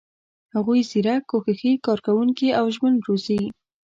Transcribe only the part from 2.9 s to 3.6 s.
روزي.